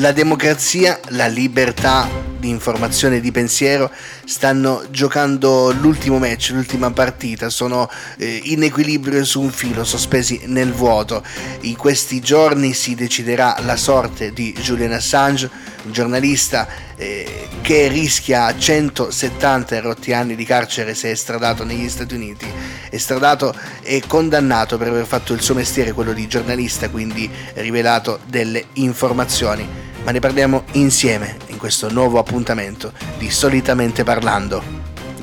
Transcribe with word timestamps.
La 0.00 0.12
democrazia, 0.12 0.98
la 1.08 1.26
libertà 1.26 2.08
di 2.38 2.48
informazione 2.48 3.16
e 3.16 3.20
di 3.20 3.30
pensiero 3.30 3.90
stanno 4.24 4.82
giocando 4.88 5.72
l'ultimo 5.72 6.16
match, 6.16 6.52
l'ultima 6.54 6.90
partita, 6.90 7.50
sono 7.50 7.86
eh, 8.16 8.40
in 8.44 8.62
equilibrio 8.62 9.22
su 9.26 9.42
un 9.42 9.50
filo, 9.50 9.84
sospesi 9.84 10.40
nel 10.46 10.72
vuoto. 10.72 11.22
In 11.62 11.76
questi 11.76 12.20
giorni 12.20 12.72
si 12.72 12.94
deciderà 12.94 13.58
la 13.60 13.76
sorte 13.76 14.32
di 14.32 14.54
Julian 14.58 14.92
Assange, 14.92 15.50
un 15.84 15.92
giornalista 15.92 16.66
eh, 16.96 17.48
che 17.60 17.88
rischia 17.88 18.56
170 18.56 19.74
erotti 19.74 20.14
anni 20.14 20.34
di 20.34 20.46
carcere 20.46 20.94
se 20.94 21.10
estradato 21.10 21.62
negli 21.62 21.90
Stati 21.90 22.14
Uniti, 22.14 22.46
estradato 22.88 23.54
e 23.82 24.02
condannato 24.06 24.78
per 24.78 24.88
aver 24.88 25.04
fatto 25.04 25.34
il 25.34 25.42
suo 25.42 25.54
mestiere, 25.54 25.92
quello 25.92 26.14
di 26.14 26.26
giornalista, 26.26 26.88
quindi 26.88 27.30
rivelato 27.52 28.18
delle 28.24 28.64
informazioni 28.74 29.79
ma 30.04 30.10
ne 30.10 30.18
parliamo 30.18 30.64
insieme 30.72 31.36
in 31.48 31.58
questo 31.58 31.90
nuovo 31.90 32.18
appuntamento 32.18 32.92
di 33.18 33.30
Solitamente 33.30 34.04
Parlando, 34.04 34.62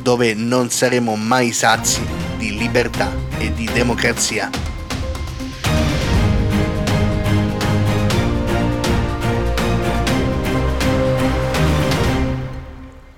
dove 0.02 0.34
non 0.34 0.70
saremo 0.70 1.16
mai 1.16 1.52
sazi 1.52 2.06
di 2.38 2.58
libertà 2.58 3.12
e 3.40 3.54
di 3.54 3.70
democrazia. 3.72 4.50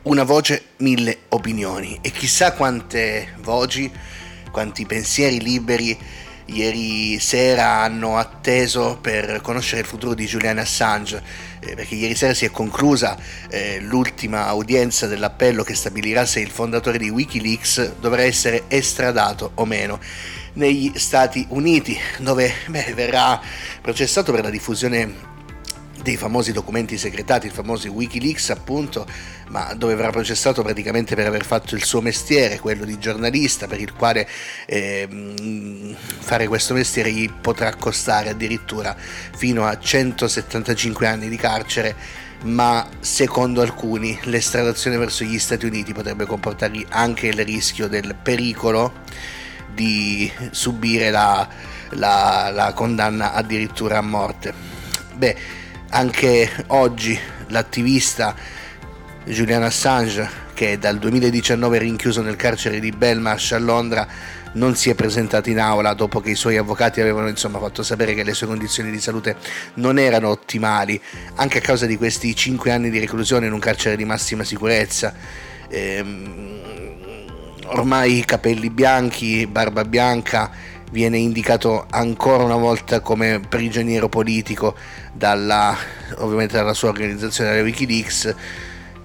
Una 0.03 0.23
voce, 0.23 0.63
mille 0.77 1.19
opinioni 1.29 1.99
e 2.01 2.09
chissà 2.09 2.53
quante 2.53 3.35
voci, 3.41 3.91
quanti 4.49 4.85
pensieri 4.87 5.39
liberi 5.39 5.95
ieri 6.51 7.19
sera 7.19 7.81
hanno 7.81 8.17
atteso 8.17 8.97
per 8.99 9.41
conoscere 9.41 9.81
il 9.81 9.87
futuro 9.87 10.13
di 10.13 10.25
Julian 10.25 10.57
Assange, 10.57 11.21
eh, 11.59 11.75
perché 11.75 11.95
ieri 11.95 12.15
sera 12.15 12.33
si 12.33 12.45
è 12.45 12.51
conclusa 12.51 13.17
eh, 13.49 13.79
l'ultima 13.81 14.51
udienza 14.53 15.07
dell'appello 15.07 15.63
che 15.63 15.75
stabilirà 15.75 16.25
se 16.25 16.39
il 16.39 16.49
fondatore 16.49 16.97
di 16.97 17.09
Wikileaks 17.09 17.93
dovrà 17.99 18.23
essere 18.23 18.63
estradato 18.67 19.51
o 19.55 19.65
meno 19.65 19.99
negli 20.53 20.91
Stati 20.95 21.45
Uniti, 21.49 21.97
dove 22.17 22.51
beh, 22.67 22.93
verrà 22.95 23.39
processato 23.81 24.31
per 24.31 24.43
la 24.43 24.49
diffusione 24.49 25.28
dei 26.01 26.17
famosi 26.17 26.51
documenti 26.51 26.97
segretati, 26.97 27.47
i 27.47 27.51
famosi 27.51 27.87
Wikileaks 27.87 28.49
appunto, 28.49 29.05
ma 29.49 29.73
dove 29.75 29.95
verrà 29.95 30.11
processato 30.11 30.61
praticamente 30.61 31.15
per 31.15 31.27
aver 31.27 31.45
fatto 31.45 31.75
il 31.75 31.83
suo 31.83 32.01
mestiere, 32.01 32.59
quello 32.59 32.85
di 32.85 32.97
giornalista, 32.97 33.67
per 33.67 33.79
il 33.79 33.93
quale 33.93 34.27
eh, 34.65 35.07
fare 36.19 36.47
questo 36.47 36.73
mestiere 36.73 37.11
gli 37.11 37.29
potrà 37.29 37.73
costare 37.75 38.29
addirittura 38.29 38.95
fino 38.95 39.65
a 39.65 39.77
175 39.77 41.07
anni 41.07 41.29
di 41.29 41.37
carcere, 41.37 41.95
ma 42.43 42.87
secondo 42.99 43.61
alcuni 43.61 44.17
l'estradazione 44.23 44.97
verso 44.97 45.23
gli 45.23 45.39
Stati 45.39 45.65
Uniti 45.65 45.93
potrebbe 45.93 46.25
comportargli 46.25 46.85
anche 46.89 47.27
il 47.27 47.43
rischio 47.43 47.87
del 47.87 48.15
pericolo 48.21 48.93
di 49.73 50.31
subire 50.51 51.09
la, 51.11 51.47
la, 51.91 52.49
la 52.53 52.73
condanna 52.73 53.33
addirittura 53.33 53.97
a 53.97 54.01
morte. 54.01 54.53
Beh, 55.15 55.35
anche 55.89 56.49
oggi 56.67 57.17
l'attivista 57.47 58.35
Julian 59.25 59.63
Assange, 59.63 60.47
che 60.53 60.77
dal 60.77 60.97
2019 60.97 61.77
è 61.77 61.79
rinchiuso 61.79 62.21
nel 62.21 62.35
carcere 62.35 62.79
di 62.79 62.91
Belmarsh 62.91 63.53
a 63.53 63.59
Londra, 63.59 64.07
non 64.53 64.75
si 64.75 64.89
è 64.89 64.95
presentato 64.95 65.49
in 65.49 65.59
aula 65.59 65.93
dopo 65.93 66.19
che 66.19 66.31
i 66.31 66.35
suoi 66.35 66.57
avvocati 66.57 66.99
avevano 67.01 67.27
insomma, 67.27 67.59
fatto 67.59 67.83
sapere 67.83 68.13
che 68.13 68.23
le 68.23 68.33
sue 68.33 68.47
condizioni 68.47 68.89
di 68.91 68.99
salute 68.99 69.35
non 69.75 69.99
erano 69.99 70.29
ottimali, 70.29 70.99
anche 71.35 71.59
a 71.59 71.61
causa 71.61 71.85
di 71.85 71.97
questi 71.97 72.35
5 72.35 72.71
anni 72.71 72.89
di 72.89 72.99
reclusione 72.99 73.45
in 73.45 73.53
un 73.53 73.59
carcere 73.59 73.95
di 73.95 74.05
massima 74.05 74.43
sicurezza. 74.43 75.13
Ehm, 75.69 76.57
ormai 77.65 78.23
capelli 78.25 78.69
bianchi, 78.69 79.45
barba 79.45 79.85
bianca, 79.85 80.51
viene 80.91 81.17
indicato 81.17 81.85
ancora 81.89 82.43
una 82.43 82.55
volta 82.55 82.99
come 83.01 83.39
prigioniero 83.47 84.09
politico 84.09 84.75
dalla, 85.13 85.75
ovviamente 86.17 86.55
dalla 86.55 86.73
sua 86.73 86.89
organizzazione, 86.89 87.55
la 87.55 87.61
Wikileaks, 87.61 88.35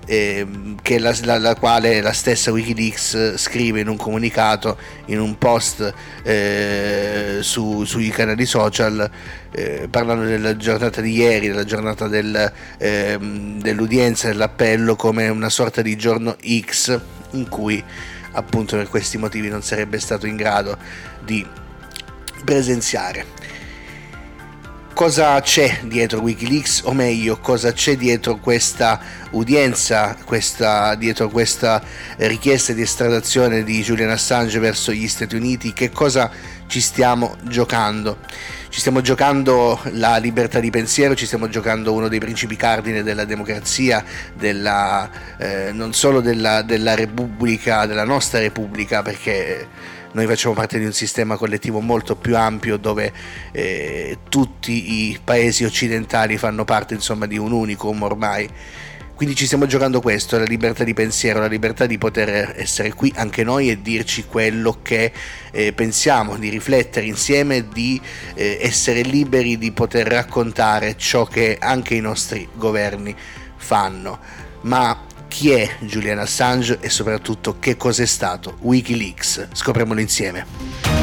eh, 0.06 0.46
che 0.82 0.98
la, 0.98 1.16
la, 1.22 1.38
la, 1.38 1.54
quale 1.54 2.00
la 2.00 2.12
stessa 2.12 2.52
Wikileaks 2.52 3.36
scrive 3.36 3.80
in 3.80 3.88
un 3.88 3.96
comunicato, 3.96 4.76
in 5.06 5.20
un 5.20 5.36
post 5.38 5.92
eh, 6.22 7.38
su, 7.40 7.84
sui 7.84 8.10
canali 8.10 8.44
social, 8.44 9.10
eh, 9.50 9.88
parlando 9.90 10.24
della 10.24 10.56
giornata 10.56 11.00
di 11.00 11.12
ieri, 11.12 11.48
della 11.48 11.64
giornata 11.64 12.08
del, 12.08 12.52
ehm, 12.78 13.60
dell'udienza 13.60 14.28
dell'appello 14.28 14.96
come 14.96 15.28
una 15.28 15.50
sorta 15.50 15.80
di 15.80 15.96
giorno 15.96 16.36
X 16.60 17.00
in 17.32 17.48
cui 17.48 17.82
appunto 18.32 18.76
per 18.76 18.88
questi 18.88 19.16
motivi 19.16 19.48
non 19.48 19.62
sarebbe 19.62 19.98
stato 19.98 20.26
in 20.26 20.36
grado 20.36 20.76
di 21.24 21.46
presenziare. 22.44 23.44
Cosa 24.94 25.40
c'è 25.40 25.80
dietro 25.82 26.20
Wikileaks, 26.20 26.82
o 26.84 26.92
meglio, 26.92 27.40
cosa 27.40 27.72
c'è 27.72 27.96
dietro 27.96 28.36
questa 28.36 29.00
udienza, 29.30 30.16
questa, 30.24 30.94
dietro 30.94 31.28
questa 31.30 31.82
richiesta 32.18 32.72
di 32.72 32.82
estradazione 32.82 33.64
di 33.64 33.82
Julian 33.82 34.10
Assange 34.10 34.60
verso 34.60 34.92
gli 34.92 35.08
Stati 35.08 35.34
Uniti? 35.34 35.72
Che 35.72 35.90
cosa 35.90 36.30
ci 36.68 36.80
stiamo 36.80 37.36
giocando? 37.42 38.18
Ci 38.68 38.78
stiamo 38.78 39.00
giocando 39.00 39.80
la 39.90 40.16
libertà 40.18 40.60
di 40.60 40.70
pensiero, 40.70 41.16
ci 41.16 41.26
stiamo 41.26 41.48
giocando 41.48 41.92
uno 41.92 42.06
dei 42.06 42.20
principi 42.20 42.54
cardine 42.54 43.02
della 43.02 43.24
democrazia, 43.24 44.04
della, 44.32 45.10
eh, 45.38 45.72
non 45.72 45.92
solo 45.92 46.20
della, 46.20 46.62
della 46.62 46.94
Repubblica, 46.94 47.86
della 47.86 48.04
nostra 48.04 48.38
Repubblica, 48.38 49.02
perché 49.02 49.66
noi 50.14 50.26
facciamo 50.26 50.54
parte 50.54 50.78
di 50.78 50.84
un 50.84 50.92
sistema 50.92 51.36
collettivo 51.36 51.80
molto 51.80 52.14
più 52.14 52.36
ampio 52.36 52.76
dove 52.76 53.12
eh, 53.50 54.18
tutti 54.28 55.10
i 55.10 55.18
paesi 55.22 55.64
occidentali 55.64 56.38
fanno 56.38 56.64
parte 56.64 56.94
insomma 56.94 57.26
di 57.26 57.36
un 57.36 57.50
unicum 57.50 58.00
ormai. 58.02 58.48
Quindi 59.14 59.34
ci 59.36 59.46
stiamo 59.46 59.66
giocando 59.66 60.00
questo, 60.00 60.38
la 60.38 60.44
libertà 60.44 60.82
di 60.82 60.92
pensiero, 60.92 61.40
la 61.40 61.46
libertà 61.46 61.86
di 61.86 61.98
poter 61.98 62.54
essere 62.56 62.92
qui 62.92 63.12
anche 63.16 63.44
noi 63.44 63.70
e 63.70 63.80
dirci 63.80 64.24
quello 64.24 64.78
che 64.82 65.12
eh, 65.52 65.72
pensiamo, 65.72 66.36
di 66.36 66.48
riflettere 66.48 67.06
insieme, 67.06 67.68
di 67.68 68.00
eh, 68.34 68.58
essere 68.60 69.02
liberi 69.02 69.56
di 69.56 69.70
poter 69.70 70.08
raccontare 70.08 70.96
ciò 70.96 71.26
che 71.26 71.58
anche 71.60 71.94
i 71.94 72.00
nostri 72.00 72.48
governi 72.54 73.14
fanno. 73.56 74.18
Ma 74.62 75.12
chi 75.34 75.50
è 75.50 75.68
Julian 75.80 76.20
Assange 76.20 76.78
e 76.80 76.88
soprattutto 76.88 77.58
che 77.58 77.76
cos'è 77.76 78.06
stato 78.06 78.58
Wikileaks. 78.60 79.48
Scopriamolo 79.52 79.98
insieme. 79.98 80.93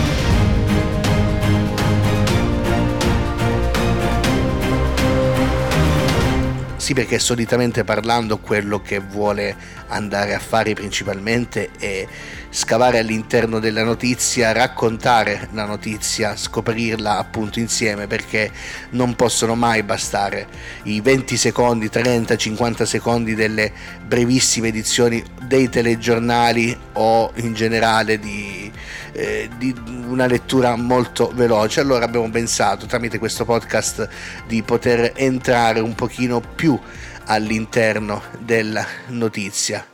Sì, 6.92 6.98
perché 6.98 7.20
solitamente 7.20 7.86
parlando 7.86 8.38
quello 8.40 8.82
che 8.82 9.00
vuole 9.00 9.56
andare 9.88 10.34
a 10.34 10.40
fare 10.40 10.74
principalmente 10.74 11.70
è 11.80 12.06
scavare 12.50 13.00
all'interno 13.00 13.60
della 13.60 13.86
notizia, 13.86 14.52
raccontare 14.52 15.48
la 15.54 15.64
notizia, 15.64 16.36
scoprirla 16.36 17.18
appunto 17.18 17.60
insieme, 17.60 18.08
perché 18.08 18.52
non 18.90 19.16
possono 19.16 19.56
mai 19.56 19.84
bastare 19.84 20.48
i 20.84 21.00
20 21.00 21.38
secondi, 21.38 21.90
30, 21.90 22.36
50 22.36 22.86
secondi 22.86 23.36
delle 23.36 23.72
brevissime 24.06 24.68
edizioni 24.68 25.24
dei 25.44 25.70
telegiornali 25.70 26.78
o 26.94 27.32
in 27.36 27.54
generale 27.54 28.20
di, 28.20 28.70
eh, 29.14 29.50
di 29.58 29.74
una 30.12 30.28
lettura 30.28 30.76
molto 30.76 31.32
veloce. 31.34 31.80
Allora 31.80 32.06
abbiamo 32.06 32.30
pensato 32.30 32.86
tramite 32.86 33.18
questo 33.18 33.46
podcast 33.46 34.08
di 34.46 34.62
poter 34.62 35.14
entrare 35.16 35.80
un 35.80 35.96
pochino 35.96 36.42
più 36.42 36.78
all'interno 37.26 38.22
della 38.40 38.86
notizia. 39.08 39.86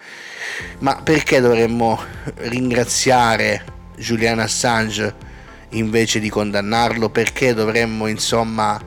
Ma 0.80 1.00
perché 1.02 1.40
dovremmo 1.40 2.00
ringraziare 2.36 3.64
Julian 3.96 4.40
Assange 4.40 5.14
invece 5.70 6.20
di 6.20 6.30
condannarlo? 6.30 7.10
Perché 7.10 7.54
dovremmo 7.54 8.08
insomma 8.08 8.87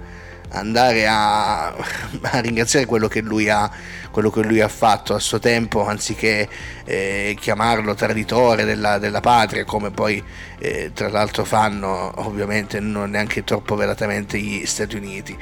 andare 0.51 1.07
a, 1.07 1.69
a 1.69 2.41
ringraziare 2.41 2.87
quello 2.87 3.09
che, 3.09 3.23
ha, 3.51 3.71
quello 4.11 4.31
che, 4.31 4.43
lui 4.43 4.61
ha, 4.61 4.69
fatto 4.69 5.15
a 5.15 5.19
suo 5.19 5.39
tempo 5.39 5.87
anziché 5.87 6.49
eh, 6.85 7.37
chiamarlo 7.39 7.95
traditore 7.95 8.65
della, 8.65 8.99
della, 8.99 9.21
patria 9.21 9.65
come 9.65 9.91
poi 9.91 10.23
eh, 10.59 10.91
tra 10.95 11.09
l'altro 11.09 11.45
fanno 11.45 12.13
ovviamente 12.23 12.81
non 12.81 13.11
neanche 13.11 13.45
troppo 13.45 13.77
velatamente 13.77 14.39
gli 14.39 14.65
Stati 14.67 14.97
Uniti. 14.97 15.37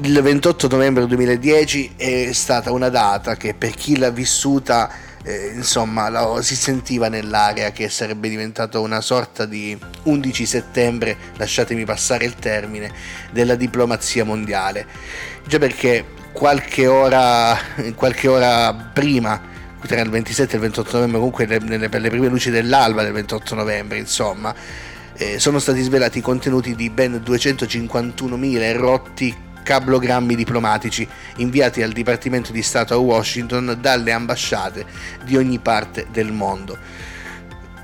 Il 0.00 0.20
28 0.20 0.68
novembre 0.68 1.06
2010 1.06 1.92
è 1.96 2.32
stata 2.32 2.72
una 2.72 2.88
data 2.88 3.36
che 3.36 3.54
per 3.54 3.74
chi 3.74 3.98
l'ha 3.98 4.10
vissuta 4.10 4.90
eh, 5.24 5.52
insomma 5.54 6.08
lo, 6.08 6.42
si 6.42 6.56
sentiva 6.56 7.08
nell'area 7.08 7.70
che 7.70 7.88
sarebbe 7.88 8.28
diventato 8.28 8.80
una 8.80 9.00
sorta 9.00 9.44
di 9.46 9.78
11 10.04 10.46
settembre, 10.46 11.16
lasciatemi 11.36 11.84
passare 11.84 12.24
il 12.24 12.34
termine, 12.34 12.90
della 13.30 13.54
diplomazia 13.54 14.24
mondiale. 14.24 14.86
Già 15.46 15.58
perché 15.58 16.04
qualche 16.32 16.86
ora, 16.86 17.56
qualche 17.94 18.28
ora 18.28 18.74
prima 18.74 19.50
tra 19.86 20.00
il 20.00 20.10
27 20.10 20.52
e 20.52 20.54
il 20.56 20.62
28 20.62 20.92
novembre, 20.92 21.18
comunque 21.18 21.46
per 21.46 22.00
le 22.00 22.08
prime 22.08 22.28
luci 22.28 22.50
dell'alba 22.50 23.02
del 23.02 23.12
28 23.12 23.54
novembre, 23.54 23.98
insomma, 23.98 24.54
eh, 25.14 25.38
sono 25.38 25.58
stati 25.58 25.82
svelati 25.82 26.18
i 26.18 26.22
contenuti 26.22 26.74
di 26.74 26.88
ben 26.88 27.22
251.000 27.24 28.76
rotti 28.76 29.50
cablogrammi 29.62 30.34
diplomatici 30.34 31.06
inviati 31.36 31.82
al 31.82 31.92
Dipartimento 31.92 32.52
di 32.52 32.62
Stato 32.62 32.94
a 32.94 32.98
Washington 32.98 33.78
dalle 33.80 34.12
ambasciate 34.12 34.84
di 35.24 35.36
ogni 35.36 35.58
parte 35.58 36.06
del 36.10 36.32
mondo. 36.32 36.76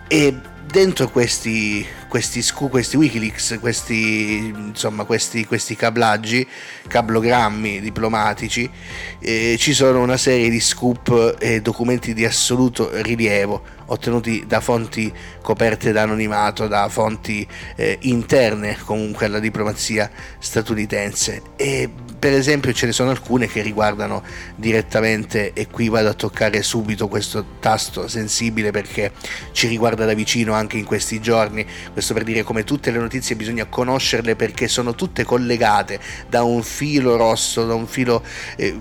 E 0.07 0.35
dentro 0.71 1.09
questi, 1.09 1.87
questi, 2.09 2.45
questi 2.53 2.97
Wikileaks, 2.97 3.59
questi, 3.61 4.53
insomma, 4.55 5.05
questi, 5.05 5.47
questi 5.47 5.77
cablaggi, 5.77 6.47
cablogrammi 6.87 7.81
diplomatici, 7.81 8.71
eh, 9.19 9.57
ci 9.59 9.73
sono 9.73 10.01
una 10.01 10.17
serie 10.17 10.51
di 10.51 10.61
scoop 10.61 11.37
e 11.39 11.61
documenti 11.61 12.15
di 12.15 12.25
assoluto 12.25 12.91
rilievo 13.03 13.77
ottenuti 13.89 14.45
da 14.47 14.61
fonti 14.61 15.13
coperte 15.43 15.93
da 15.93 16.03
anonimato, 16.03 16.67
da 16.67 16.89
fonti 16.89 17.47
eh, 17.77 17.99
interne 18.03 18.77
comunque 18.85 19.27
alla 19.27 19.39
diplomazia 19.39 20.11
statunitense. 20.39 21.43
E 21.57 21.91
per 22.19 22.33
esempio 22.33 22.73
ce 22.73 22.87
ne 22.87 22.93
sono 22.93 23.11
alcune 23.11 23.47
che 23.47 23.63
riguardano 23.63 24.23
direttamente 24.57 25.53
e 25.53 25.69
qui 25.69 25.89
vado 25.89 26.09
a 26.09 26.15
toccare 26.15 26.63
subito 26.63 27.09
questo 27.09 27.45
tasto 27.61 28.09
sensibile 28.09 28.71
perché 28.71 29.13
ci 29.53 29.69
riguarda 29.69 30.05
da 30.05 30.15
vicino 30.15 30.53
anche 30.53 30.77
in 30.77 30.85
questi 30.85 31.21
giorni, 31.21 31.67
questo 31.93 32.15
per 32.15 32.25
dire 32.25 32.43
come 32.43 32.65
tutte 32.65 32.91
le 32.91 32.99
notizie 32.99 33.37
bisogna 33.37 33.67
conoscerle 33.67 34.37
perché 34.37 34.69
sono 34.69 34.95
tutte 34.95 35.25
collegate 35.25 36.01
da 36.29 36.43
un 36.43 36.63
filo 36.63 37.17
rosso, 37.17 37.67
da 37.67 37.75
un 37.75 37.87
filo 37.87 38.23
eh, 38.57 38.79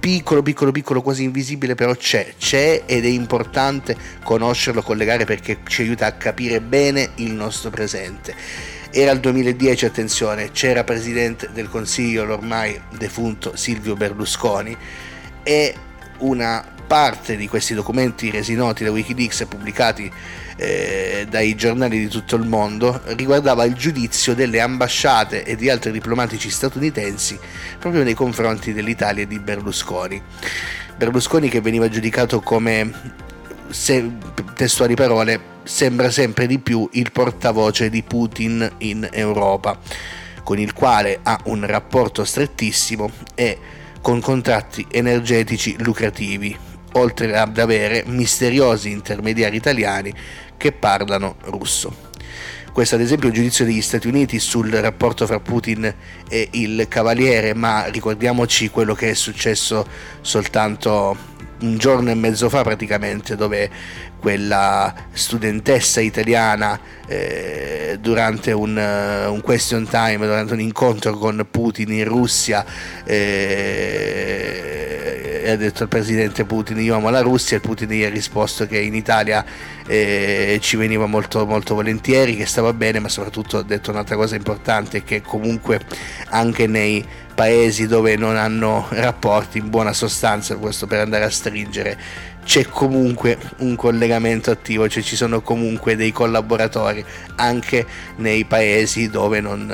piccolo, 0.00 0.42
piccolo, 0.42 0.72
piccolo, 0.72 1.02
quasi 1.02 1.24
invisibile, 1.24 1.74
però 1.74 1.94
c'è, 1.94 2.34
c'è 2.38 2.82
ed 2.86 3.04
è 3.04 3.08
importante 3.08 3.96
conoscerlo, 4.22 4.82
collegare 4.82 5.24
perché 5.24 5.58
ci 5.66 5.82
aiuta 5.82 6.06
a 6.06 6.12
capire 6.12 6.60
bene 6.60 7.10
il 7.16 7.32
nostro 7.32 7.70
presente. 7.70 8.76
Era 8.90 9.10
il 9.12 9.20
2010, 9.20 9.84
attenzione, 9.84 10.50
c'era 10.50 10.82
presidente 10.82 11.50
del 11.52 11.68
Consiglio 11.68 12.24
l'ormai 12.24 12.80
defunto 12.96 13.54
Silvio 13.54 13.94
Berlusconi 13.94 14.76
e 15.42 15.74
una 16.18 16.76
parte 16.86 17.36
di 17.36 17.46
questi 17.46 17.74
documenti 17.74 18.30
resi 18.30 18.54
noti 18.54 18.82
da 18.82 18.90
Wikileaks 18.90 19.42
e 19.42 19.46
pubblicati 19.46 20.10
eh, 20.56 21.26
dai 21.28 21.54
giornali 21.54 21.98
di 21.98 22.08
tutto 22.08 22.34
il 22.36 22.46
mondo 22.46 23.02
riguardava 23.08 23.64
il 23.64 23.74
giudizio 23.74 24.34
delle 24.34 24.58
ambasciate 24.60 25.44
e 25.44 25.54
di 25.54 25.68
altri 25.68 25.92
diplomatici 25.92 26.48
statunitensi 26.48 27.38
proprio 27.78 28.02
nei 28.02 28.14
confronti 28.14 28.72
dell'Italia 28.72 29.24
e 29.24 29.26
di 29.26 29.38
Berlusconi. 29.38 30.20
Berlusconi 30.96 31.48
che 31.50 31.60
veniva 31.60 31.88
giudicato 31.88 32.40
come, 32.40 32.90
se, 33.70 34.10
testuali 34.54 34.94
parole, 34.94 35.56
sembra 35.64 36.10
sempre 36.10 36.46
di 36.46 36.58
più 36.58 36.88
il 36.92 37.12
portavoce 37.12 37.90
di 37.90 38.02
Putin 38.02 38.70
in 38.78 39.08
Europa, 39.12 39.78
con 40.42 40.58
il 40.58 40.72
quale 40.72 41.20
ha 41.22 41.38
un 41.44 41.66
rapporto 41.66 42.24
strettissimo 42.24 43.10
e 43.34 43.58
con 44.00 44.20
contratti 44.20 44.86
energetici 44.90 45.76
lucrativi, 45.80 46.56
oltre 46.92 47.36
ad 47.36 47.58
avere 47.58 48.04
misteriosi 48.06 48.90
intermediari 48.90 49.56
italiani 49.56 50.14
che 50.56 50.72
parlano 50.72 51.36
russo. 51.44 52.06
Questo 52.72 52.94
ad 52.94 53.00
esempio 53.00 53.28
è 53.28 53.32
il 53.32 53.36
giudizio 53.36 53.64
degli 53.64 53.82
Stati 53.82 54.06
Uniti 54.06 54.38
sul 54.38 54.70
rapporto 54.70 55.26
fra 55.26 55.40
Putin 55.40 55.92
e 56.28 56.48
il 56.52 56.86
Cavaliere, 56.88 57.52
ma 57.52 57.86
ricordiamoci 57.86 58.70
quello 58.70 58.94
che 58.94 59.10
è 59.10 59.14
successo 59.14 59.84
soltanto 60.20 61.16
un 61.60 61.76
giorno 61.76 62.10
e 62.10 62.14
mezzo 62.14 62.48
fa 62.48 62.62
praticamente, 62.62 63.36
dove 63.36 63.70
quella 64.18 64.92
studentessa 65.12 66.00
italiana 66.00 66.78
eh, 67.06 67.98
durante 68.00 68.52
un, 68.52 68.76
uh, 68.76 69.32
un, 69.32 69.40
question 69.40 69.88
time, 69.88 70.26
durante 70.26 70.52
un 70.52 70.60
incontro 70.60 71.16
con 71.16 71.46
Putin 71.50 71.92
in 71.92 72.04
Russia, 72.04 72.64
eh, 73.04 74.68
ha 75.46 75.56
detto 75.56 75.84
al 75.84 75.88
presidente 75.88 76.44
Putin 76.44 76.78
io 76.80 76.96
amo 76.96 77.08
la 77.10 77.22
Russia 77.22 77.56
e 77.56 77.60
Putin 77.60 77.88
gli 77.88 78.04
ha 78.04 78.10
risposto 78.10 78.66
che 78.66 78.78
in 78.78 78.94
Italia 78.94 79.44
eh, 79.86 80.58
ci 80.60 80.76
veniva 80.76 81.06
molto, 81.06 81.46
molto 81.46 81.74
volentieri, 81.74 82.36
che 82.36 82.44
stava 82.44 82.72
bene, 82.74 82.98
ma 82.98 83.08
soprattutto 83.08 83.56
ha 83.58 83.62
detto 83.62 83.90
un'altra 83.90 84.16
cosa 84.16 84.36
importante 84.36 85.02
che 85.02 85.22
comunque 85.22 85.80
anche 86.28 86.66
nei 86.66 87.02
paesi 87.34 87.86
dove 87.86 88.16
non 88.16 88.36
hanno 88.36 88.86
rapporti 88.90 89.58
in 89.58 89.70
buona 89.70 89.92
sostanza, 89.92 90.56
questo 90.56 90.86
per 90.86 91.00
andare 91.00 91.24
a 91.24 91.30
stringere 91.30 91.96
c'è 92.48 92.64
comunque 92.64 93.36
un 93.58 93.76
collegamento 93.76 94.50
attivo, 94.50 94.88
cioè 94.88 95.02
ci 95.02 95.16
sono 95.16 95.42
comunque 95.42 95.96
dei 95.96 96.12
collaboratori 96.12 97.04
anche 97.36 97.84
nei 98.16 98.46
paesi 98.46 99.10
dove 99.10 99.42
non, 99.42 99.70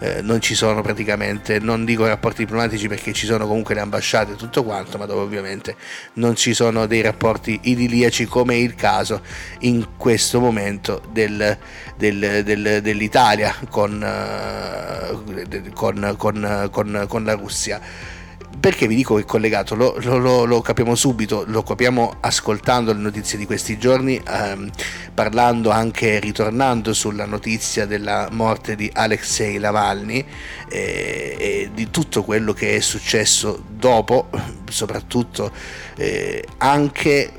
eh, 0.00 0.20
non, 0.20 0.40
ci 0.40 0.56
sono 0.56 0.82
praticamente, 0.82 1.60
non 1.60 1.84
dico 1.84 2.04
rapporti 2.08 2.38
diplomatici 2.42 2.88
perché 2.88 3.12
ci 3.12 3.24
sono 3.24 3.46
comunque 3.46 3.76
le 3.76 3.82
ambasciate 3.82 4.32
e 4.32 4.34
tutto 4.34 4.64
quanto, 4.64 4.98
ma 4.98 5.06
dove 5.06 5.20
ovviamente 5.20 5.76
non 6.14 6.34
ci 6.34 6.54
sono 6.54 6.86
dei 6.86 7.02
rapporti 7.02 7.56
idilliaci 7.62 8.26
come 8.26 8.56
il 8.56 8.74
caso 8.74 9.20
in 9.60 9.90
questo 9.96 10.40
momento 10.40 11.02
del, 11.12 11.56
del, 11.96 12.42
del, 12.42 12.80
dell'Italia 12.82 13.54
con, 13.70 13.94
uh, 13.94 15.72
con, 15.72 16.14
con, 16.18 17.06
con 17.06 17.24
la 17.24 17.34
Russia 17.34 18.16
perché 18.60 18.86
vi 18.86 18.94
dico 18.94 19.14
che 19.14 19.22
è 19.22 19.24
collegato? 19.24 19.74
Lo, 19.74 19.96
lo, 19.98 20.44
lo, 20.44 20.60
capiamo 20.60 20.94
subito, 20.94 21.44
lo 21.46 21.62
capiamo 21.62 22.16
ascoltando 22.20 22.92
le 22.92 22.98
notizie 22.98 23.38
di 23.38 23.46
questi 23.46 23.78
giorni, 23.78 24.20
ehm, 24.26 24.70
parlando 25.14 25.70
anche, 25.70 26.18
ritornando 26.18 26.92
sulla 26.92 27.24
notizia 27.24 27.86
della 27.86 28.28
morte 28.30 28.74
di 28.74 28.90
Alexei 28.92 29.58
Navalny 29.58 30.24
eh, 30.68 31.36
e 31.38 31.70
di 31.72 31.90
tutto 31.90 32.24
quello 32.24 32.52
che 32.52 32.76
è 32.76 32.80
successo 32.80 33.62
dopo, 33.68 34.28
soprattutto 34.68 35.52
eh, 35.96 36.44
anche 36.58 37.32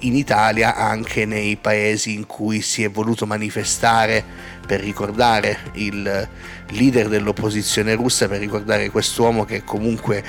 in 0.00 0.14
Italia, 0.14 0.74
anche 0.76 1.24
nei 1.24 1.56
paesi 1.56 2.14
in 2.14 2.26
cui 2.26 2.60
si 2.60 2.82
è 2.84 2.90
voluto 2.90 3.26
manifestare 3.26 4.24
per 4.66 4.80
ricordare 4.80 5.58
il 5.74 6.28
leader 6.70 7.08
dell'opposizione 7.08 7.94
russa, 7.94 8.28
per 8.28 8.38
ricordare 8.38 8.90
quest'uomo 8.90 9.44
che 9.44 9.64
comunque 9.64 10.22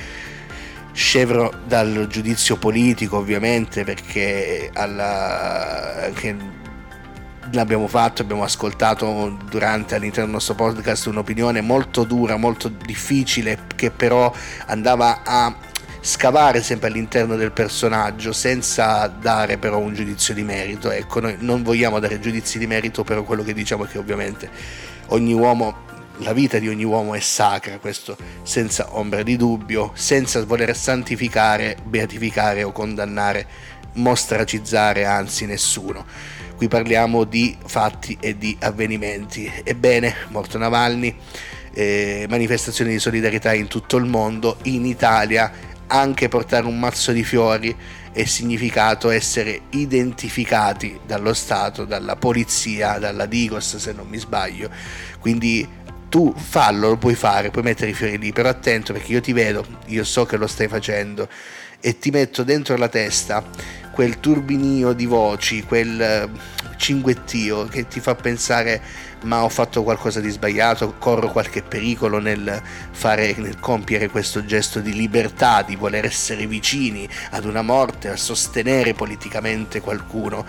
scevro 0.91 1.53
dal 1.65 2.07
giudizio 2.09 2.57
politico 2.57 3.17
ovviamente 3.17 3.83
perché 3.83 4.69
alla, 4.73 6.09
l'abbiamo 7.51 7.87
fatto, 7.87 8.21
abbiamo 8.21 8.43
ascoltato 8.43 9.37
durante 9.49 9.95
all'interno 9.95 10.25
del 10.25 10.33
nostro 10.33 10.55
podcast 10.55 11.07
un'opinione 11.07 11.61
molto 11.61 12.03
dura, 12.03 12.35
molto 12.37 12.69
difficile 12.69 13.59
che 13.75 13.91
però 13.91 14.33
andava 14.67 15.21
a 15.23 15.55
scavare 16.01 16.63
sempre 16.63 16.87
all'interno 16.87 17.35
del 17.35 17.51
personaggio 17.51 18.31
senza 18.31 19.07
dare 19.07 19.57
però 19.57 19.79
un 19.79 19.93
giudizio 19.93 20.33
di 20.33 20.43
merito. 20.43 20.91
Ecco, 20.91 21.19
noi 21.19 21.35
non 21.39 21.63
vogliamo 21.63 21.99
dare 21.99 22.19
giudizi 22.19 22.57
di 22.57 22.67
merito, 22.67 23.03
però 23.03 23.23
quello 23.23 23.43
che 23.43 23.53
diciamo 23.53 23.85
è 23.85 23.87
che 23.87 23.97
ovviamente 23.97 24.49
ogni 25.07 25.33
uomo, 25.33 25.87
la 26.17 26.33
vita 26.33 26.59
di 26.59 26.67
ogni 26.67 26.83
uomo 26.83 27.15
è 27.15 27.19
sacra, 27.19 27.79
questo 27.79 28.17
senza 28.43 28.97
ombra 28.97 29.23
di 29.23 29.35
dubbio, 29.35 29.91
senza 29.93 30.43
voler 30.45 30.75
santificare, 30.75 31.77
beatificare 31.83 32.63
o 32.63 32.71
condannare, 32.71 33.45
mostracizzare 33.93 35.05
anzi 35.05 35.45
nessuno. 35.45 36.05
Qui 36.55 36.67
parliamo 36.67 37.23
di 37.23 37.55
fatti 37.65 38.17
e 38.19 38.37
di 38.37 38.57
avvenimenti. 38.59 39.49
Ebbene, 39.63 40.13
morto 40.27 40.57
Navalny, 40.57 41.15
eh, 41.71 42.25
manifestazioni 42.27 42.91
di 42.91 42.99
solidarietà 42.99 43.53
in 43.53 43.67
tutto 43.67 43.95
il 43.95 44.03
mondo, 44.03 44.57
in 44.63 44.85
Italia 44.85 45.51
anche 45.91 46.27
portare 46.27 46.65
un 46.65 46.79
mazzo 46.79 47.11
di 47.11 47.23
fiori 47.23 47.75
è 48.11 48.25
significato 48.25 49.09
essere 49.09 49.61
identificati 49.71 50.99
dallo 51.05 51.33
Stato, 51.33 51.85
dalla 51.85 52.15
polizia, 52.15 52.97
dalla 52.99 53.25
Digos 53.25 53.77
se 53.77 53.91
non 53.91 54.07
mi 54.07 54.17
sbaglio. 54.17 54.69
Quindi 55.19 55.67
tu 56.09 56.33
fallo, 56.35 56.89
lo 56.89 56.97
puoi 56.97 57.15
fare, 57.15 57.51
puoi 57.51 57.63
mettere 57.63 57.91
i 57.91 57.93
fiori 57.93 58.17
lì, 58.17 58.31
però 58.31 58.49
attento 58.49 58.93
perché 58.93 59.11
io 59.11 59.21
ti 59.21 59.33
vedo, 59.33 59.65
io 59.85 60.03
so 60.03 60.25
che 60.25 60.37
lo 60.37 60.47
stai 60.47 60.67
facendo 60.67 61.27
e 61.79 61.97
ti 61.97 62.09
metto 62.09 62.43
dentro 62.43 62.75
la 62.75 62.89
testa 62.89 63.43
quel 63.99 64.19
turbinio 64.19 64.93
di 64.93 65.05
voci, 65.05 65.63
quel 65.63 66.01
eh, 66.01 66.29
cinguettio 66.77 67.65
che 67.65 67.87
ti 67.87 67.99
fa 67.99 68.15
pensare 68.15 68.81
ma 69.23 69.43
ho 69.43 69.49
fatto 69.49 69.83
qualcosa 69.83 70.21
di 70.21 70.29
sbagliato, 70.29 70.95
corro 70.97 71.29
qualche 71.29 71.61
pericolo 71.61 72.19
nel, 72.19 72.61
fare, 72.91 73.35
nel 73.37 73.59
compiere 73.59 74.07
questo 74.07 74.45
gesto 74.45 74.79
di 74.79 74.93
libertà, 74.93 75.61
di 75.61 75.75
voler 75.75 76.05
essere 76.05 76.47
vicini 76.47 77.07
ad 77.31 77.43
una 77.43 77.61
morte, 77.61 78.07
a 78.07 78.15
sostenere 78.15 78.93
politicamente 78.93 79.81
qualcuno. 79.81 80.45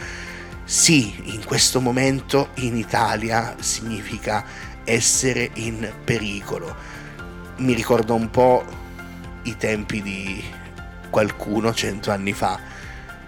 Sì, 0.63 1.33
in 1.35 1.45
questo 1.45 1.81
momento 1.81 2.51
in 2.59 2.77
Italia 2.77 3.57
significa 3.59 4.45
essere 4.85 5.51
in 5.55 5.93
pericolo. 6.05 6.77
Mi 7.57 7.75
ricordo 7.75 8.15
un 8.15 8.31
po' 8.31 8.65
i 9.43 9.57
tempi 9.57 10.01
di 10.01 10.59
qualcuno 11.11 11.75
cento 11.75 12.11
anni 12.11 12.33
fa, 12.33 12.59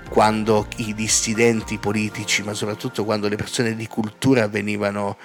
quando 0.08 0.66
i 0.76 0.94
dissidenti 0.94 1.78
politici, 1.78 2.42
ma 2.42 2.54
soprattutto 2.54 3.04
quando 3.04 3.28
le 3.28 3.36
persone 3.36 3.74
di 3.74 3.86
cultura 3.86 4.46
venivano 4.48 5.16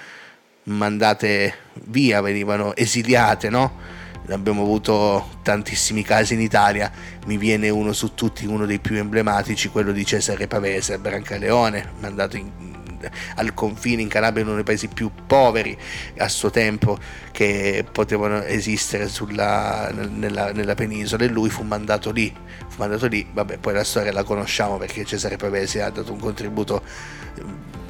mandate 0.63 1.53
via, 1.85 2.21
venivano 2.21 2.75
esiliate, 2.75 3.49
no? 3.49 3.95
Abbiamo 4.29 4.63
avuto 4.63 5.39
tantissimi 5.41 6.03
casi 6.03 6.33
in 6.33 6.41
Italia, 6.41 6.91
mi 7.27 7.37
viene 7.37 7.69
uno 7.69 7.93
su 7.93 8.13
tutti, 8.13 8.45
uno 8.45 8.65
dei 8.65 8.79
più 8.79 8.97
emblematici, 8.97 9.69
quello 9.69 9.93
di 9.93 10.05
Cesare 10.05 10.47
Pavese 10.47 10.95
a 10.95 10.97
Brancaleone, 10.97 11.93
mandato 11.99 12.35
in, 12.35 12.51
al 13.35 13.53
confine 13.53 14.01
in 14.01 14.07
Calabria, 14.07 14.43
uno 14.43 14.55
dei 14.55 14.63
paesi 14.63 14.87
più 14.87 15.11
poveri 15.25 15.77
a 16.17 16.27
suo 16.27 16.49
tempo 16.49 16.97
che 17.31 17.85
potevano 17.91 18.43
esistere 18.43 19.07
sulla, 19.07 19.91
nella, 19.91 20.51
nella, 20.51 20.75
penisola 20.75 21.23
e 21.23 21.27
lui 21.27 21.49
fu 21.49 21.63
mandato 21.63 22.11
lì, 22.11 22.33
fu 22.67 22.77
mandato 22.77 23.07
lì, 23.07 23.27
vabbè 23.31 23.57
poi 23.57 23.73
la 23.73 23.83
storia 23.83 24.11
la 24.11 24.23
conosciamo 24.23 24.77
perché 24.77 25.05
Cesare 25.05 25.37
Pavese 25.37 25.81
ha 25.81 25.89
dato 25.89 26.11
un 26.11 26.19
contributo 26.19 26.81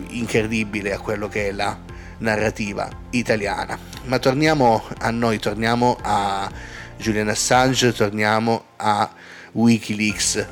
incredibile 0.10 0.94
a 0.94 1.00
quello 1.00 1.28
che 1.28 1.50
è 1.50 1.52
la 1.52 1.78
narrativa 2.20 2.90
italiana. 3.12 3.78
Ma 4.06 4.20
torniamo 4.20 4.84
a 5.00 5.10
noi, 5.12 5.40
torniamo 5.40 5.98
a 6.02 6.50
Julian 6.98 7.30
Assange, 7.30 7.94
torniamo 7.94 8.66
a 8.78 9.10
Wikileaks. 9.52 10.46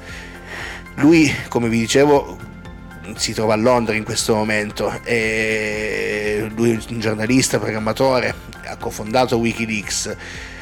Lui, 0.95 1.33
come 1.49 1.67
vi 1.69 1.79
dicevo, 1.79 2.37
si 3.15 3.33
trova 3.33 3.53
a 3.53 3.57
Londra 3.57 3.95
in 3.95 4.03
questo 4.03 4.35
momento 4.35 4.99
e 5.03 6.49
lui 6.55 6.71
è 6.71 6.79
un 6.89 6.99
giornalista, 6.99 7.59
programmatore, 7.59 8.33
ha 8.65 8.75
cofondato 8.77 9.37
Wikileaks 9.37 10.15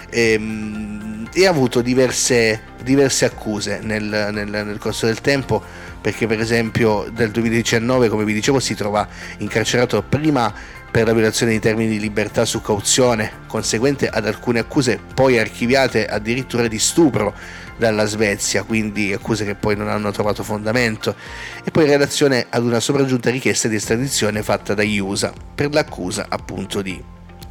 e, 0.10 0.34
ehm, 0.34 1.30
e 1.34 1.48
ha 1.48 1.50
avuto 1.50 1.82
diverse, 1.82 2.62
diverse 2.84 3.26
accuse 3.26 3.80
nel, 3.82 4.30
nel, 4.32 4.48
nel 4.50 4.78
corso 4.78 5.08
del 5.08 5.20
tempo 5.22 5.64
perché 6.00 6.28
per 6.28 6.40
esempio 6.40 7.10
nel 7.16 7.32
2019 7.32 8.10
come 8.10 8.24
vi 8.24 8.34
dicevo 8.34 8.60
si 8.60 8.76
trova 8.76 9.08
incarcerato 9.38 10.04
prima 10.04 10.54
per 10.92 11.08
la 11.08 11.14
violazione 11.14 11.54
dei 11.54 11.62
termini 11.62 11.90
di 11.90 12.00
libertà 12.00 12.46
su 12.46 12.62
cauzione 12.62 13.32
conseguente 13.48 14.10
ad 14.10 14.28
alcune 14.28 14.60
accuse 14.60 15.00
poi 15.14 15.40
archiviate 15.40 16.06
addirittura 16.06 16.68
di 16.68 16.78
stupro 16.78 17.34
dalla 17.78 18.06
Svezia, 18.06 18.64
quindi 18.64 19.14
accuse 19.14 19.46
che 19.46 19.56
poi 19.56 19.76
non 19.76 19.88
hanno 19.88 20.12
trovato 20.12 20.44
fondamento, 20.44 21.16
e 21.64 21.72
poi 21.72 21.84
in 21.84 21.90
relazione 21.90 22.46
ad 22.50 22.64
una 22.64 22.80
sopraggiunta 22.80 23.30
richiesta 23.30 23.68
di 23.68 23.76
estradizione 23.76 24.44
fatta 24.44 24.74
dagli 24.74 25.00
USA 25.00 25.34
per 25.54 25.74
l'accusa 25.74 26.26
appunto 26.30 26.82
di 26.82 27.02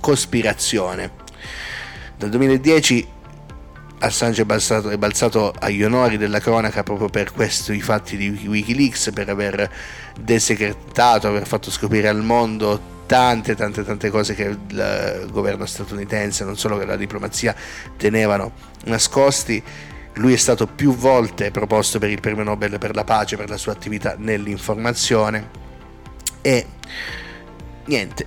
cospirazione. 0.01 1.11
Dal 2.17 2.31
2010 2.31 3.21
Assange 4.03 4.43
è 4.43 4.45
balzato, 4.45 4.91
è 4.91 4.97
balzato, 4.99 5.55
agli 5.57 5.85
onori 5.85 6.17
della 6.17 6.41
cronaca 6.41 6.83
proprio 6.83 7.09
per 7.09 7.33
questi 7.33 7.81
fatti 7.81 8.17
di 8.17 8.31
Wikileaks, 8.49 9.13
per 9.15 9.29
aver 9.29 9.71
desecretato, 10.21 11.29
aver 11.29 11.47
fatto 11.47 11.71
scoprire 11.71 12.09
al 12.09 12.21
mondo 12.21 12.91
tante 13.07 13.55
tante 13.55 13.85
tante 13.85 14.11
cose 14.11 14.35
che 14.35 14.57
il 14.69 15.29
governo 15.31 15.67
statunitense, 15.67 16.45
non 16.45 16.57
solo 16.57 16.79
che 16.79 16.85
la 16.85 16.97
diplomazia, 16.97 17.55
tenevano 17.97 18.53
nascosti. 18.87 19.63
Lui 20.15 20.35
è 20.35 20.37
stato 20.37 20.67
più 20.67 20.95
volte 20.95 21.51
proposto 21.51 21.99
per 21.99 22.11
il 22.11 22.21
premio 22.21 22.45
Nobel 22.45 22.79
per 22.79 22.95
la 22.95 23.05
pace 23.05 23.37
per 23.37 23.49
la 23.49 23.57
sua 23.57 23.73
attività 23.73 24.15
nell'informazione 24.19 25.61
e 26.43 26.67
niente, 27.87 28.27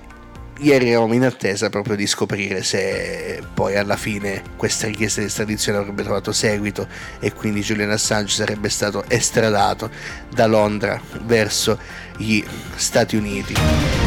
ieri 0.60 0.90
eravamo 0.90 1.14
in 1.14 1.24
attesa 1.24 1.70
proprio 1.70 1.96
di 1.96 2.08
scoprire 2.08 2.64
se 2.64 3.44
poi 3.54 3.76
alla 3.76 3.98
fine 3.98 4.42
questa 4.56 4.88
richiesta 4.88 5.20
di 5.20 5.28
estradizione 5.28 5.78
avrebbe 5.78 6.04
trovato 6.04 6.32
seguito 6.32 6.88
e 7.20 7.34
quindi 7.34 7.62
Julian 7.62 7.92
Assange 7.92 8.34
sarebbe 8.34 8.70
stato 8.70 9.04
estradato 9.08 9.90
da 10.34 10.48
Londra 10.48 11.00
verso 11.24 11.78
gli 12.18 12.44
Stati 12.76 13.16
Uniti. 13.18 14.05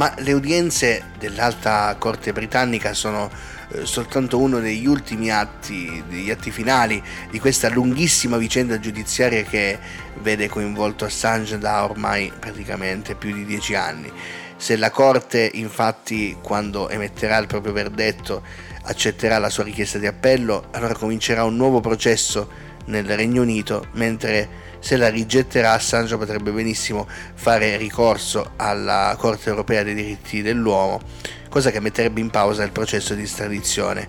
Ma 0.00 0.14
le 0.20 0.32
udienze 0.32 1.10
dell'Alta 1.18 1.94
Corte 1.98 2.32
britannica 2.32 2.94
sono 2.94 3.30
eh, 3.72 3.84
soltanto 3.84 4.38
uno 4.38 4.58
degli 4.58 4.86
ultimi 4.86 5.30
atti, 5.30 6.02
degli 6.08 6.30
atti 6.30 6.50
finali 6.50 7.02
di 7.30 7.38
questa 7.38 7.68
lunghissima 7.68 8.38
vicenda 8.38 8.80
giudiziaria 8.80 9.42
che 9.42 9.78
vede 10.22 10.48
coinvolto 10.48 11.04
Assange 11.04 11.58
da 11.58 11.84
ormai 11.84 12.32
praticamente 12.40 13.14
più 13.14 13.34
di 13.34 13.44
dieci 13.44 13.74
anni. 13.74 14.10
Se 14.56 14.74
la 14.78 14.90
Corte 14.90 15.50
infatti 15.52 16.34
quando 16.40 16.88
emetterà 16.88 17.36
il 17.36 17.46
proprio 17.46 17.74
verdetto 17.74 18.42
accetterà 18.84 19.36
la 19.36 19.50
sua 19.50 19.64
richiesta 19.64 19.98
di 19.98 20.06
appello, 20.06 20.68
allora 20.70 20.94
comincerà 20.94 21.44
un 21.44 21.56
nuovo 21.56 21.80
processo 21.80 22.69
nel 22.86 23.04
Regno 23.04 23.42
Unito, 23.42 23.86
mentre 23.92 24.68
se 24.80 24.96
la 24.96 25.08
rigetterà 25.08 25.72
Assange 25.72 26.16
potrebbe 26.16 26.50
benissimo 26.50 27.06
fare 27.34 27.76
ricorso 27.76 28.52
alla 28.56 29.14
Corte 29.18 29.50
europea 29.50 29.82
dei 29.82 29.94
diritti 29.94 30.42
dell'uomo, 30.42 31.00
cosa 31.48 31.70
che 31.70 31.80
metterebbe 31.80 32.20
in 32.20 32.30
pausa 32.30 32.64
il 32.64 32.72
processo 32.72 33.14
di 33.14 33.22
estradizione. 33.22 34.06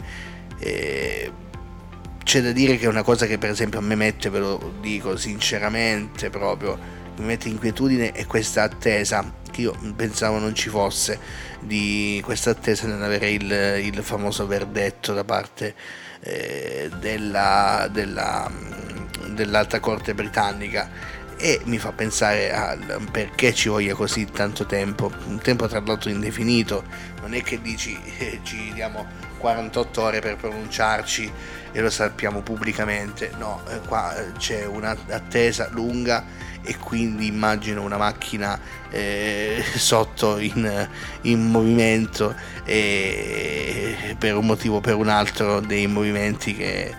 E 0.59 1.31
c'è 2.23 2.41
da 2.41 2.51
dire 2.51 2.77
che 2.77 2.85
è 2.85 2.87
una 2.87 3.03
cosa 3.03 3.25
che 3.25 3.37
per 3.37 3.49
esempio 3.49 3.79
a 3.79 3.81
me 3.81 3.95
mette, 3.95 4.29
ve 4.29 4.39
lo 4.39 4.73
dico 4.79 5.17
sinceramente 5.17 6.29
proprio, 6.29 6.77
mi 7.17 7.25
mette 7.25 7.49
inquietudine 7.49 8.11
è 8.11 8.25
questa 8.25 8.63
attesa 8.63 9.39
che 9.51 9.61
io 9.61 9.75
pensavo 9.95 10.39
non 10.39 10.55
ci 10.55 10.69
fosse 10.69 11.19
di 11.59 12.21
questa 12.23 12.51
attesa 12.51 12.87
nell'avere 12.87 13.29
il, 13.29 13.51
il 13.83 14.01
famoso 14.01 14.47
verdetto 14.47 15.13
da 15.13 15.23
parte 15.23 15.75
eh, 16.21 16.89
della, 16.99 17.87
della 17.91 18.69
dell'alta 19.33 19.79
corte 19.79 20.13
britannica 20.13 20.89
e 21.41 21.59
mi 21.65 21.79
fa 21.79 21.91
pensare 21.91 22.53
al 22.53 23.07
perché 23.11 23.51
ci 23.51 23.67
voglia 23.67 23.95
così 23.95 24.25
tanto 24.25 24.67
tempo, 24.67 25.11
un 25.25 25.39
tempo 25.39 25.67
tra 25.67 25.81
l'altro 25.83 26.11
indefinito, 26.11 26.83
non 27.21 27.33
è 27.33 27.41
che 27.41 27.59
dici 27.59 27.99
eh, 28.19 28.41
ci 28.43 28.71
diamo 28.73 29.07
48 29.37 30.01
ore 30.01 30.19
per 30.21 30.35
pronunciarci 30.35 31.31
e 31.71 31.81
lo 31.81 31.89
sappiamo 31.89 32.41
pubblicamente, 32.41 33.31
no, 33.39 33.63
eh, 33.67 33.79
qua 33.87 34.15
eh, 34.15 34.33
c'è 34.33 34.65
un'attesa 34.65 35.69
lunga 35.71 36.23
e 36.61 36.77
quindi 36.77 37.25
immagino 37.25 37.81
una 37.81 37.97
macchina 37.97 38.59
eh, 38.91 39.63
sotto 39.75 40.37
in, 40.37 40.87
in 41.21 41.49
movimento 41.49 42.35
e 42.65 44.15
per 44.19 44.35
un 44.35 44.45
motivo 44.45 44.75
o 44.75 44.79
per 44.79 44.93
un 44.93 45.09
altro 45.09 45.59
dei 45.59 45.87
movimenti 45.87 46.55
che 46.55 46.93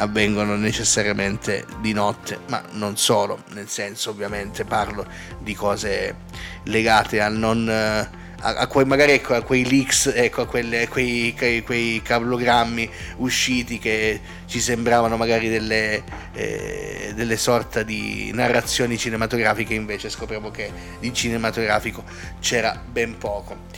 avvengono 0.00 0.56
necessariamente 0.56 1.64
di 1.80 1.92
notte, 1.92 2.38
ma 2.48 2.62
non 2.72 2.96
solo, 2.96 3.42
nel 3.52 3.68
senso 3.68 4.10
ovviamente 4.10 4.64
parlo 4.64 5.06
di 5.38 5.54
cose 5.54 6.16
legate 6.64 7.20
al 7.20 7.36
non... 7.36 7.68
a, 7.68 8.08
a 8.40 8.66
quei, 8.66 8.86
magari 8.86 9.12
ecco, 9.12 9.34
a 9.34 9.42
quei 9.42 9.68
leaks, 9.68 10.12
ecco, 10.14 10.42
a 10.42 10.46
quelle, 10.46 10.88
quei, 10.88 11.34
quei, 11.36 11.62
quei, 11.62 12.00
cablogrammi 12.02 12.90
usciti 13.18 13.78
che 13.78 14.20
ci 14.46 14.60
sembravano 14.60 15.16
magari 15.18 15.50
delle, 15.50 16.02
eh, 16.32 17.12
delle 17.14 17.36
sorta 17.36 17.82
di 17.82 18.30
narrazioni 18.32 18.96
cinematografiche, 18.96 19.74
invece 19.74 20.08
scopriamo 20.08 20.50
che 20.50 20.72
di 20.98 21.12
cinematografico 21.12 22.02
c'era 22.40 22.82
ben 22.90 23.18
poco. 23.18 23.68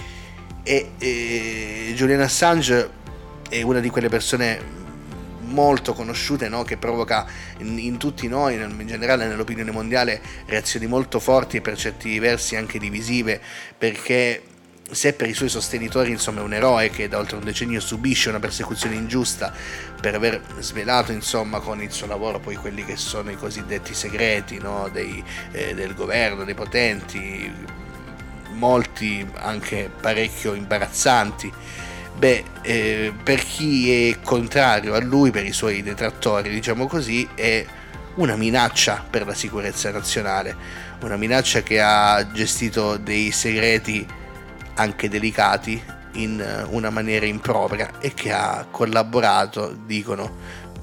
E, 0.62 0.92
e 0.96 1.92
Julian 1.96 2.20
Assange 2.20 3.00
è 3.48 3.62
una 3.62 3.80
di 3.80 3.90
quelle 3.90 4.08
persone 4.08 4.81
molto 5.42 5.92
conosciute 5.92 6.48
no? 6.48 6.62
che 6.62 6.76
provoca 6.76 7.26
in, 7.58 7.78
in, 7.78 7.98
tutti 7.98 8.28
noi, 8.28 8.54
in 8.54 8.86
generale 8.86 9.26
nell'opinione 9.26 9.70
mondiale, 9.70 10.20
reazioni 10.46 10.86
molto 10.86 11.20
forti 11.20 11.58
e 11.58 11.60
per 11.60 11.76
certi 11.76 12.18
versi 12.18 12.56
anche 12.56 12.78
divisive, 12.78 13.40
perché 13.76 14.42
se 14.90 15.14
per 15.14 15.28
i 15.28 15.32
suoi 15.32 15.48
sostenitori 15.48 16.10
insomma 16.10 16.40
è 16.40 16.42
un 16.42 16.52
eroe 16.52 16.90
che 16.90 17.08
da 17.08 17.18
oltre 17.18 17.36
un 17.36 17.44
decennio 17.44 17.80
subisce 17.80 18.28
una 18.28 18.40
persecuzione 18.40 18.94
ingiusta 18.94 19.50
per 19.98 20.14
aver 20.14 20.42
svelato 20.58 21.12
insomma 21.12 21.60
con 21.60 21.80
il 21.80 21.90
suo 21.90 22.06
lavoro 22.06 22.40
poi 22.40 22.56
quelli 22.56 22.84
che 22.84 22.96
sono 22.96 23.30
i 23.30 23.36
cosiddetti 23.36 23.94
segreti 23.94 24.58
no? 24.58 24.90
Dei, 24.92 25.24
eh, 25.52 25.74
del 25.74 25.94
governo, 25.94 26.44
dei 26.44 26.54
potenti, 26.54 27.50
molti 28.52 29.26
anche 29.34 29.90
parecchio 30.00 30.54
imbarazzanti. 30.54 31.52
Beh, 32.18 32.44
eh, 32.62 33.12
per 33.22 33.42
chi 33.42 34.10
è 34.10 34.20
contrario 34.22 34.94
a 34.94 35.00
lui, 35.00 35.30
per 35.30 35.44
i 35.44 35.52
suoi 35.52 35.82
detrattori, 35.82 36.50
diciamo 36.50 36.86
così, 36.86 37.28
è 37.34 37.64
una 38.14 38.36
minaccia 38.36 39.04
per 39.08 39.26
la 39.26 39.34
sicurezza 39.34 39.90
nazionale, 39.90 40.54
una 41.00 41.16
minaccia 41.16 41.62
che 41.62 41.80
ha 41.80 42.30
gestito 42.30 42.96
dei 42.96 43.30
segreti 43.32 44.06
anche 44.74 45.08
delicati 45.08 45.82
in 46.12 46.66
una 46.70 46.90
maniera 46.90 47.26
impropria 47.26 47.98
e 47.98 48.12
che 48.14 48.32
ha 48.32 48.66
collaborato, 48.70 49.76
dicono 49.86 50.36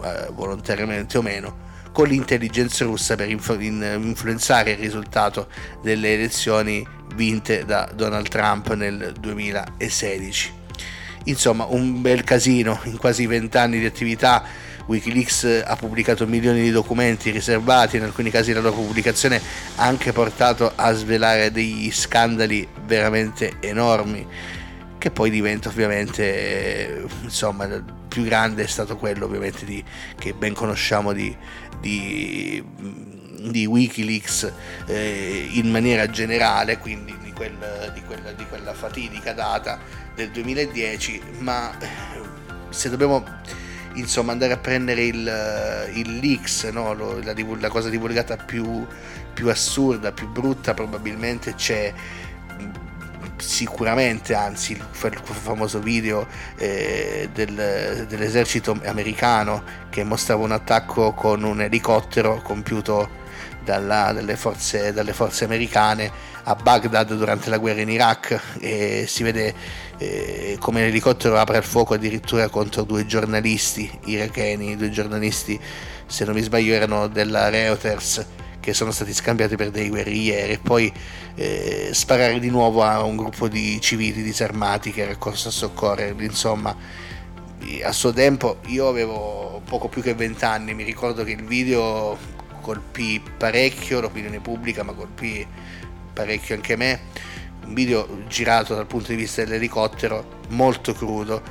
eh, 0.04 0.28
volontariamente 0.32 1.18
o 1.18 1.22
meno, 1.22 1.68
con 1.92 2.08
l'intelligence 2.08 2.84
russa 2.84 3.16
per 3.16 3.30
influ- 3.30 3.62
influenzare 3.62 4.72
il 4.72 4.78
risultato 4.78 5.48
delle 5.82 6.14
elezioni 6.14 6.86
vinte 7.16 7.66
da 7.66 7.90
Donald 7.94 8.28
Trump 8.28 8.74
nel 8.74 9.14
2016. 9.20 10.59
Insomma, 11.26 11.66
un 11.66 12.02
bel 12.02 12.24
casino 12.24 12.80
in 12.86 12.98
quasi 12.98 13.26
vent'anni 13.26 13.80
di 13.80 13.86
attività. 13.86 14.44
Wikileaks 14.86 15.64
ha 15.66 15.76
pubblicato 15.76 16.26
milioni 16.26 16.62
di 16.62 16.72
documenti 16.72 17.30
riservati, 17.30 17.98
in 17.98 18.04
alcuni 18.04 18.32
casi 18.32 18.54
la 18.54 18.60
loro 18.60 18.76
pubblicazione 18.76 19.40
ha 19.76 19.86
anche 19.86 20.12
portato 20.12 20.72
a 20.74 20.92
svelare 20.94 21.52
degli 21.52 21.92
scandali 21.92 22.68
veramente 22.86 23.58
enormi 23.60 24.26
che 25.00 25.12
poi 25.12 25.30
diventa 25.30 25.70
ovviamente 25.70 27.06
insomma 27.24 27.64
il 27.66 27.84
più 28.08 28.24
grande 28.24 28.64
è 28.64 28.68
stato 28.68 28.98
quello 28.98 29.26
ovviamente 29.26 29.66
di, 29.66 29.84
che 30.18 30.34
ben 30.34 30.54
conosciamo 30.54 31.14
di, 31.14 31.36
di, 31.80 32.62
di 33.48 33.66
Wikileaks 33.66 34.52
eh, 34.88 35.48
in 35.52 35.72
maniera 35.72 36.10
generale 36.10 36.78
quindi 36.80 37.16
di, 37.18 37.29
quel, 37.40 37.92
di, 37.94 38.02
quella, 38.04 38.34
di 38.34 38.46
quella 38.48 38.74
fatidica 38.74 39.32
data 39.32 39.80
del 40.14 40.30
2010 40.30 41.22
ma 41.38 41.72
eh, 41.80 41.88
se 42.68 42.90
dobbiamo 42.90 43.24
insomma 43.94 44.34
andare 44.34 44.52
a 44.52 44.58
prendere 44.58 45.06
il, 45.06 45.92
il 45.94 46.20
leaks 46.20 46.66
no? 46.66 46.94
La, 46.94 47.34
la, 47.34 47.70
cosa 47.70 47.88
divulgata 47.88 48.36
più, 48.36 48.86
più 49.34 49.50
assurda 49.50 50.12
più 50.12 50.28
brutta 50.28 50.74
probabilmente 50.74 51.56
c'è 51.56 51.94
sicuramente, 53.38 54.34
anzi 54.34 54.74
il, 54.74 54.86
famoso 54.92 55.80
video 55.80 56.28
eh, 56.58 57.30
del, 57.34 58.06
dell'esercito 58.06 58.78
americano 58.84 59.64
che 59.90 60.04
mostrava 60.04 60.44
un 60.44 60.52
attacco 60.52 61.14
con 61.14 61.44
un 61.44 61.62
elicottero 61.62 62.42
compiuto 62.42 63.19
dalla, 63.70 64.12
dalle, 64.12 64.36
forze, 64.36 64.92
dalle, 64.92 65.14
forze, 65.14 65.44
americane 65.44 66.12
a 66.44 66.56
Baghdad 66.56 67.14
durante 67.14 67.52
la 67.52 67.60
guerra 67.60 67.82
in 67.82 67.90
Iraq 67.90 68.58
e 68.60 69.06
si 69.08 69.22
vede 69.22 69.54
eh, 70.00 70.58
come 70.60 70.82
l'elicottero 70.82 71.38
apre 71.38 71.58
il 71.58 71.64
fuoco 71.64 71.94
addirittura 71.94 72.50
contro 72.50 72.82
due 72.82 73.06
giornalisti 73.06 73.90
iracheni, 74.06 74.76
due 74.76 74.90
giornalisti 74.90 75.60
se 76.08 76.26
non 76.26 76.34
mi 76.34 76.42
sbaglio 76.42 76.74
erano 76.74 77.08
della 77.08 77.50
Reuters 77.50 78.26
che 78.60 78.74
sono 78.74 78.90
stati 78.90 79.14
scambiati 79.14 79.56
per 79.56 79.70
dei 79.70 79.90
guerrieri 79.90 80.54
e 80.54 80.60
poi 80.60 80.92
eh, 81.36 81.90
sparare 81.94 82.40
di 82.40 82.50
nuovo 82.50 82.82
a 82.84 83.04
un 83.04 83.16
gruppo 83.16 83.48
di 83.48 83.80
civili 83.80 84.24
disarmati 84.24 84.92
che 84.92 85.04
era 85.04 85.16
corso 85.16 85.48
a 85.48 85.52
soccorrerli. 85.52 86.26
Insomma, 86.26 86.76
a 87.84 87.92
suo 87.92 88.12
tempo 88.12 88.58
io 88.66 88.88
avevo 88.88 89.62
poco 89.66 89.88
più 89.88 90.02
che 90.02 90.14
20 90.14 90.44
anni, 90.44 90.74
mi 90.74 90.84
ricordo 90.84 91.24
che 91.24 91.32
il 91.32 91.44
video 91.44 92.38
colpì 92.70 93.20
parecchio 93.36 94.00
l'opinione 94.00 94.40
pubblica, 94.40 94.84
ma 94.84 94.94
colpì 94.94 95.44
parecchio 96.14 96.54
anche 96.54 96.76
me. 96.76 97.00
Un 97.66 97.74
video 97.74 98.26
girato 98.28 98.76
dal 98.76 98.86
punto 98.86 99.08
di 99.08 99.16
vista 99.16 99.44
dell'elicottero, 99.44 100.42
molto 100.50 100.94
crudo, 100.94 101.42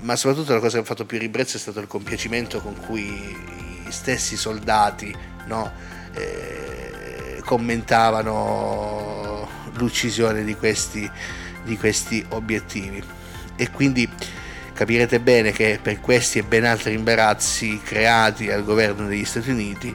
ma 0.00 0.16
soprattutto 0.16 0.54
la 0.54 0.60
cosa 0.60 0.76
che 0.76 0.82
ha 0.82 0.86
fatto 0.86 1.04
più 1.04 1.18
ribrezzo 1.18 1.58
è 1.58 1.60
stato 1.60 1.78
il 1.80 1.86
compiacimento 1.86 2.62
con 2.62 2.74
cui 2.86 3.04
gli 3.04 3.90
stessi 3.90 4.38
soldati 4.38 5.14
no, 5.46 5.70
eh, 6.14 7.42
commentavano 7.44 9.46
l'uccisione 9.74 10.42
di 10.42 10.54
questi, 10.54 11.10
di 11.64 11.76
questi 11.76 12.24
obiettivi. 12.30 13.02
E 13.56 13.70
quindi 13.70 14.08
capirete 14.72 15.20
bene 15.20 15.52
che 15.52 15.78
per 15.82 16.00
questi 16.00 16.38
e 16.38 16.44
ben 16.44 16.64
altri 16.64 16.94
imbarazzi 16.94 17.78
creati 17.84 18.50
al 18.50 18.64
governo 18.64 19.06
degli 19.06 19.26
Stati 19.26 19.50
Uniti, 19.50 19.94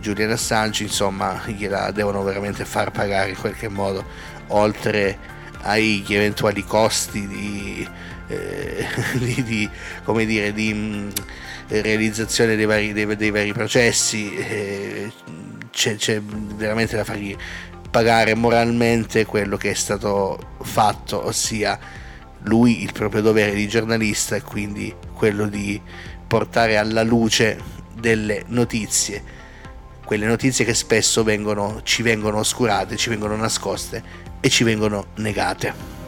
Julian 0.00 0.30
Assange 0.30 0.82
insomma 0.82 1.42
gliela 1.46 1.90
devono 1.90 2.22
veramente 2.22 2.64
far 2.64 2.90
pagare 2.90 3.30
in 3.30 3.36
qualche 3.36 3.68
modo, 3.68 4.04
oltre 4.48 5.18
agli 5.62 6.14
eventuali 6.14 6.64
costi 6.64 7.26
di, 7.26 7.88
eh, 8.28 8.86
di, 9.18 9.42
di 9.42 9.70
come 10.04 10.24
dire, 10.24 10.52
di 10.52 10.72
mh, 10.72 10.78
mm, 10.78 11.08
realizzazione 11.68 12.56
dei 12.56 12.64
vari, 12.66 12.92
dei, 12.92 13.16
dei 13.16 13.30
vari 13.30 13.52
processi, 13.52 14.34
eh, 14.34 15.12
c'è, 15.70 15.96
c'è 15.96 16.20
veramente 16.20 16.96
da 16.96 17.04
fargli 17.04 17.36
pagare 17.90 18.34
moralmente 18.34 19.26
quello 19.26 19.56
che 19.56 19.70
è 19.70 19.74
stato 19.74 20.56
fatto, 20.62 21.26
ossia 21.26 21.78
lui 22.44 22.82
il 22.82 22.92
proprio 22.92 23.20
dovere 23.20 23.52
di 23.52 23.68
giornalista 23.68 24.36
e 24.36 24.42
quindi 24.42 24.94
quello 25.12 25.46
di 25.46 25.80
portare 26.26 26.76
alla 26.76 27.02
luce 27.02 27.58
delle 27.92 28.44
notizie, 28.46 29.22
quelle 30.10 30.26
notizie 30.26 30.64
che 30.64 30.74
spesso 30.74 31.22
vengono, 31.22 31.82
ci 31.84 32.02
vengono 32.02 32.38
oscurate, 32.38 32.96
ci 32.96 33.10
vengono 33.10 33.36
nascoste 33.36 34.02
e 34.40 34.48
ci 34.48 34.64
vengono 34.64 35.12
negate. 35.18 35.98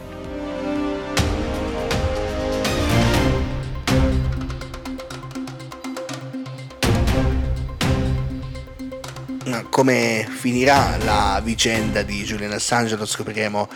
come 9.69 10.27
finirà 10.29 10.97
la 10.97 11.41
vicenda 11.41 12.03
di 12.03 12.23
Julian 12.23 12.51
Assange 12.51 12.95
lo 12.95 13.05
scopriremo 13.05 13.69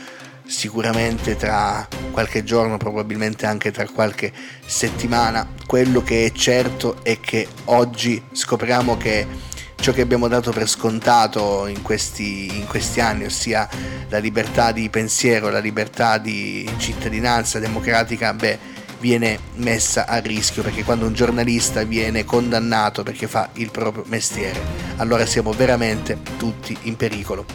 sicuramente 0.45 1.37
tra 1.37 1.87
qualche 2.11 2.43
giorno, 2.43 2.75
probabilmente 2.75 3.45
anche 3.45 3.71
tra 3.71 3.87
qualche 3.87 4.33
settimana. 4.65 5.47
Quello 5.65 6.03
che 6.03 6.25
è 6.25 6.31
certo 6.33 6.97
è 7.01 7.19
che 7.19 7.47
oggi 7.65 8.21
scopriamo 8.31 8.97
che 8.97 9.55
ciò 9.79 9.91
che 9.91 10.01
abbiamo 10.01 10.27
dato 10.27 10.51
per 10.51 10.67
scontato 10.67 11.67
in 11.67 11.81
questi, 11.81 12.57
in 12.57 12.67
questi 12.67 12.99
anni, 12.99 13.25
ossia 13.25 13.69
la 14.09 14.17
libertà 14.17 14.71
di 14.71 14.89
pensiero, 14.89 15.49
la 15.49 15.59
libertà 15.59 16.17
di 16.17 16.69
cittadinanza 16.77 17.59
democratica, 17.59 18.33
beh, 18.33 18.75
viene 18.99 19.39
messa 19.55 20.07
a 20.07 20.17
rischio 20.17 20.63
perché 20.63 20.83
quando 20.83 21.05
un 21.05 21.13
giornalista 21.13 21.83
viene 21.83 22.25
condannato 22.25 23.03
perché 23.03 23.27
fa 23.27 23.49
il 23.53 23.69
proprio 23.71 24.03
mestiere, 24.07 24.59
allora 24.97 25.25
siamo 25.25 25.51
veramente 25.51 26.17
tutti 26.37 26.75
in 26.83 26.95
pericolo. 26.95 27.45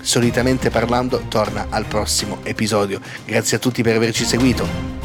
Solitamente 0.00 0.70
parlando 0.70 1.24
torna 1.28 1.66
al 1.68 1.86
prossimo 1.86 2.38
episodio. 2.44 3.00
Grazie 3.24 3.56
a 3.56 3.60
tutti 3.60 3.82
per 3.82 3.96
averci 3.96 4.24
seguito. 4.24 4.95